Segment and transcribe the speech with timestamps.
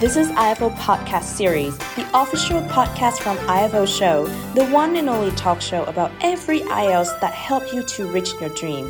[0.00, 5.34] This is IFO Podcast Series, the official podcast from IFO Show, the one and only
[5.34, 8.88] talk show about every IELTS that help you to reach your dream.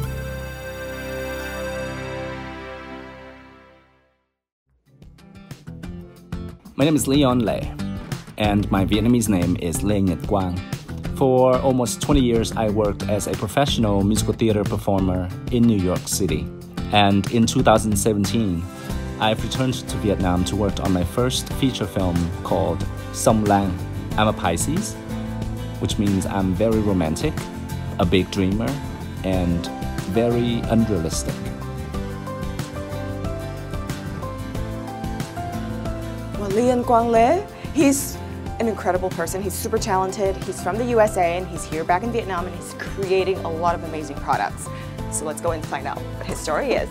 [6.77, 7.59] My name is Leon Le,
[8.37, 10.61] and my Vietnamese name is Lê Nhật Quang.
[11.17, 16.07] For almost 20 years, I worked as a professional musical theater performer in New York
[16.07, 16.47] City.
[16.93, 18.63] And in 2017,
[19.21, 23.77] I've returned to Vietnam to work on my first feature film called Song Lang.
[24.17, 24.95] I'm a Pisces,
[25.81, 27.35] which means I'm very romantic,
[27.99, 28.69] a big dreamer,
[29.25, 29.67] and
[30.13, 31.35] very unrealistic.
[36.39, 38.17] Well, Leon Quang Le, he's
[38.61, 39.43] an incredible person.
[39.43, 40.37] He's super talented.
[40.45, 43.75] He's from the USA and he's here back in Vietnam and he's creating a lot
[43.75, 44.69] of amazing products.
[45.11, 46.89] So let's go and find out what his story is.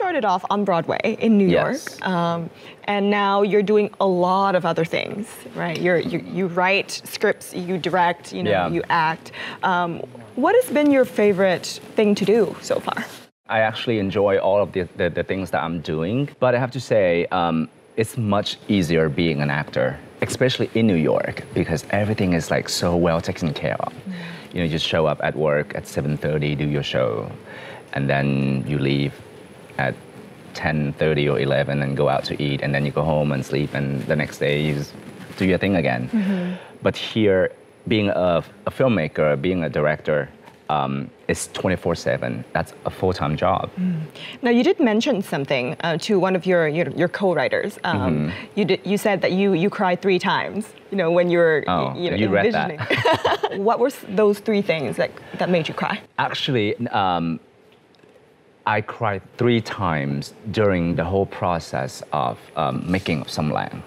[0.00, 1.86] You started off on Broadway in New Yes.
[2.00, 2.48] York, um,
[2.84, 5.78] and now you're doing a lot of other things, right?
[5.78, 8.70] You're, you you write scripts, you direct, you know, Yeah.
[8.70, 9.32] you act.
[9.62, 9.98] Um,
[10.36, 13.04] what has been your favorite thing to do so far?
[13.50, 16.70] I actually enjoy all of the, the, the things that I'm doing, but I have
[16.70, 22.32] to say, um, it's much easier being an actor, especially in New York, because everything
[22.32, 23.92] is like so well taken care of.
[24.52, 27.30] You know, you just show up at work at 7:30, do your show,
[27.92, 29.12] and then you leave
[29.84, 29.94] at
[30.54, 33.70] 10:30 or 11 and go out to eat, and then you go home and sleep,
[33.78, 34.74] and the next day you
[35.38, 36.02] do your thing again.
[36.82, 37.42] But here,
[37.88, 40.28] being a, a filmmaker, being a director,
[40.76, 42.44] um, is 24/7.
[42.52, 43.64] That's a full-time job.
[44.42, 47.72] Now, you did mention something uh, to one of your your, your co-writers.
[47.84, 48.28] Um, Mm-hmm.
[48.58, 50.62] You did, you said that you you cried three times.
[50.90, 52.70] You know when you were Oh, you know you read that.
[52.70, 53.62] envisioning.
[53.68, 53.92] what were
[54.22, 55.96] those three things that that made you cry?
[56.18, 56.68] Actually,
[57.02, 57.24] um,
[58.70, 63.82] I cried three times during the whole process of um, making of Song Lang.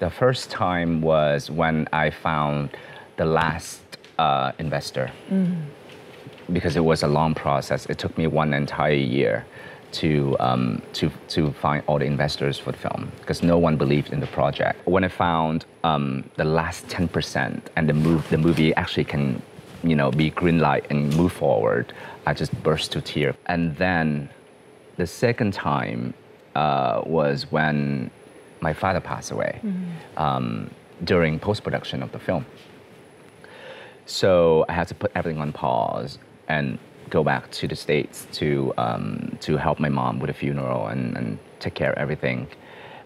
[0.00, 2.76] The first time was when I found
[3.16, 3.80] the last
[4.18, 5.10] uh, investor.
[6.52, 7.86] Because it was a long process.
[7.86, 9.46] It took me one entire year
[9.92, 14.12] to, um, to, to find all the investors for the film because no one believed
[14.12, 14.86] in the project.
[14.86, 19.40] When I found um, the last 10% and the, move, the movie actually can
[19.82, 21.92] you know, be green light and move forward,
[22.26, 23.34] I just burst to tears.
[23.46, 24.28] And then
[24.96, 26.14] the second time
[26.54, 28.10] uh, was when
[28.60, 29.60] my father passed away
[30.16, 30.70] um,
[31.04, 32.44] during post production of the film.
[34.06, 36.18] So I had to put everything on pause
[36.48, 36.78] and
[37.10, 41.16] go back to the States to, um, to help my mom with the funeral and,
[41.16, 42.48] and take care of everything,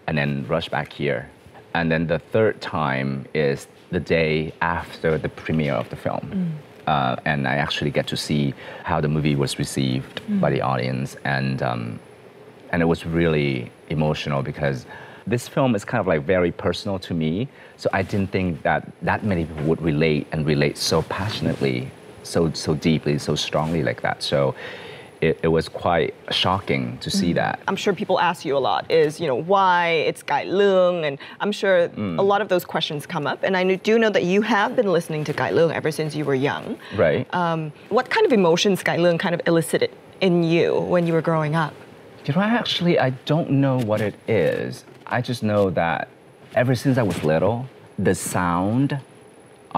[0.07, 1.29] and then rush back here.
[1.73, 6.53] And then the third time is the day after the premiere of the film.
[6.87, 8.53] Uh, and I actually get to see
[8.83, 11.15] how the movie was received by the audience.
[11.23, 11.99] And, um,
[12.71, 14.85] and it was really emotional because
[15.25, 17.47] this film is kind of like very personal to me.
[17.77, 21.89] So I didn't think that that many people would relate and relate so passionately,
[22.23, 24.21] so so deeply, so strongly like that.
[24.21, 24.55] So
[25.27, 27.59] it, it was quite shocking to see that.
[27.69, 29.79] I'm sure people ask you a lot is you know why
[30.09, 31.73] it's Cải Lương, and I'm sure
[32.03, 32.17] Mm.
[32.19, 33.39] a lot of those questions come up.
[33.47, 36.25] And I do know that you have been listening to Cải Lương ever since you
[36.29, 36.65] were young.
[37.05, 37.25] Right.
[37.33, 39.89] Um, what kind of emotions Cải Lương kind of elicited
[40.21, 41.73] in you when you were growing up?
[42.25, 44.85] You know, I actually I don't know what it is.
[45.17, 46.07] I just know that
[46.55, 47.57] ever since I was little,
[47.99, 48.99] the sound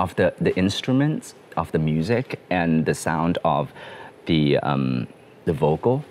[0.04, 3.72] of the, the instruments of the music and the sound of
[4.26, 5.08] the um,
[5.46, 6.04] the vocal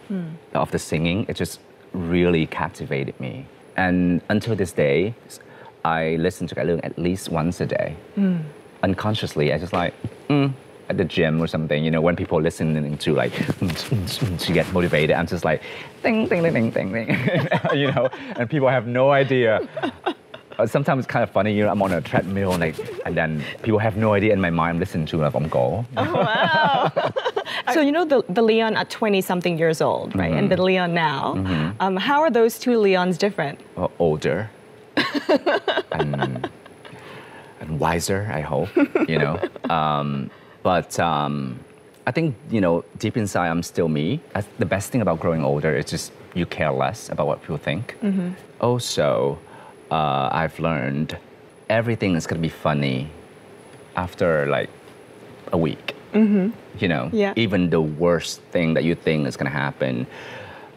[0.55, 1.61] of the singing, it just
[1.93, 3.47] really captivated me.
[3.77, 5.15] And until this day,
[5.85, 7.97] I listen to Cải Lương at least once a day.
[8.83, 9.95] Unconsciously, I just like
[10.29, 10.53] mm,
[10.89, 11.85] at the gym or something.
[11.85, 13.33] You know, when people listening to like
[14.39, 15.63] to get motivated, I'm just like
[16.03, 17.09] ding ding ding ding ding ding.
[17.75, 19.61] you know, and people have no idea.
[20.57, 23.43] Uh, Sometimes it's kind of funny, you know, I'm on a treadmill, like, and then
[23.65, 24.75] people have no idea in my mind.
[24.77, 25.85] I'm listening to like, I'm go.
[27.75, 30.33] So you know the, the Leon at 20 something years old, right?
[30.33, 31.35] And the Leon now.
[31.81, 33.61] Um, how are those two Leons different?
[33.77, 34.49] uh, older
[35.93, 36.49] and,
[37.61, 38.69] and wiser, I hope,
[39.09, 39.41] you know.
[39.69, 40.31] Um,
[40.63, 41.59] but um,
[42.07, 44.21] I think, you know, deep inside, I'm still me.
[44.35, 47.59] That's the best thing about growing older is just you care less about what people
[47.59, 47.97] think.
[48.61, 49.39] Also,
[49.91, 51.19] uh, I've learned
[51.69, 53.11] everything is going to be funny
[53.97, 54.71] after like
[55.53, 55.94] a week.
[56.15, 57.33] You know, Yeah.
[57.37, 60.07] even the worst thing that you think is going to happen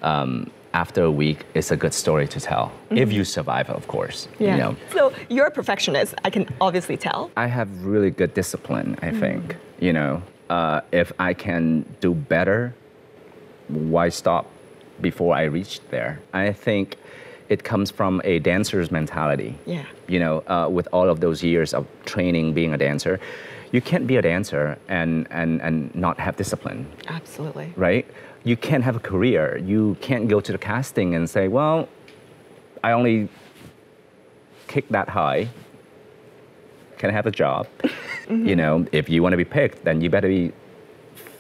[0.02, 4.28] um, after a week is a good story to tell if you survive, of course.
[4.40, 6.14] You know, So you're a perfectionist.
[6.26, 7.30] I can obviously tell.
[7.38, 8.98] I have really good discipline.
[9.02, 12.74] I think you know, uh, if I can do better,
[13.68, 14.46] why stop
[15.02, 16.20] before I reach there?
[16.34, 16.96] I think
[17.50, 19.56] it comes from a dancer's mentality.
[19.66, 19.86] Yeah.
[20.08, 23.20] You know, uh, with all of those years of training being a dancer,
[23.72, 27.74] you can't be a dancer and, and, and not have discipline, Absolutely.
[27.76, 28.06] right?
[28.44, 29.58] You can't have a career.
[29.58, 31.90] You can't go to the casting and say, well,
[32.84, 33.30] I only
[34.68, 35.50] kick that high.
[36.98, 37.68] Can I have a job?
[38.30, 40.52] You know, if you want to be picked, then you better be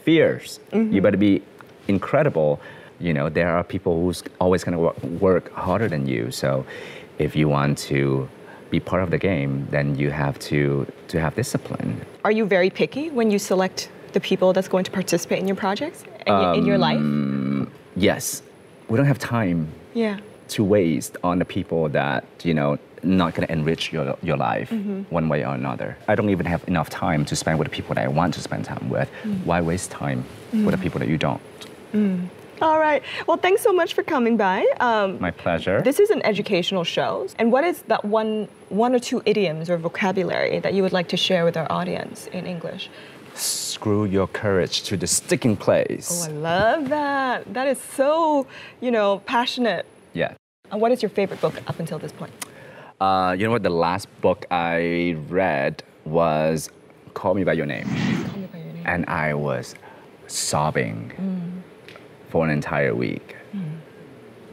[0.05, 0.61] fierce.
[0.71, 1.43] You better be
[1.89, 2.61] incredible.
[2.99, 6.31] You know, there are people who's always going to work, harder than you.
[6.31, 6.65] So,
[7.19, 8.27] if you want to
[8.69, 12.01] be part of the game, then you have to to have discipline.
[12.25, 15.55] Are you very picky when you select the people that's going to participate in your
[15.55, 16.97] projects and in your life?
[16.97, 18.41] Um, yes,
[18.87, 20.19] we don't have time Yeah.
[20.49, 24.69] to waste on the people that you know not going to enrich your, your life
[24.69, 25.01] mm-hmm.
[25.13, 27.93] one way or another i don't even have enough time to spend with the people
[27.95, 29.45] that i want to spend time with mm.
[29.45, 30.65] why waste time mm.
[30.65, 31.41] with the people that you don't
[31.93, 32.27] mm.
[32.61, 33.03] All right.
[33.27, 34.65] Well, thanks so much for coming by.
[34.79, 37.27] Um, my pleasure this is an educational show.
[37.39, 41.07] And what is that one, one or two idioms or vocabulary that you would like
[41.09, 42.89] to share with our audience in English?
[43.35, 47.53] screw your courage to the sticking place Oh, I love that.
[47.53, 48.47] That is so,
[48.81, 49.85] you know, passionate.
[50.13, 50.33] yeah
[50.71, 52.33] And what is your favorite book up until this point?
[52.99, 56.71] uh, you know what the last book i read was
[57.13, 58.83] call me by your name Call me by your name.
[58.87, 59.75] and i was
[60.25, 61.11] sobbing
[62.29, 63.35] for an entire week.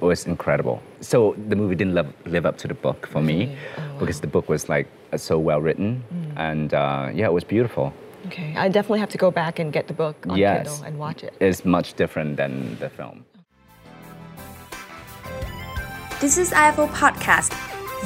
[0.01, 0.83] It was incredible.
[1.01, 3.57] So the movie didn't live, live up to the book for me
[3.99, 4.87] because the book was like
[5.17, 6.03] so well written,
[6.37, 7.93] and uh, yeah, it was beautiful.
[8.27, 8.55] Okay.
[8.57, 11.23] I definitely have to go back and get the book on yes, Kindle and watch
[11.23, 11.35] it.
[11.41, 13.25] It's much different than the film.
[16.21, 17.53] This is IFO Podcast.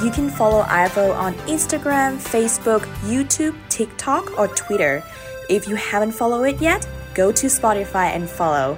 [0.03, 5.03] You can follow IFO on Instagram, Facebook, YouTube, TikTok, or Twitter.
[5.49, 8.77] If you haven't followed it yet, go to Spotify and follow.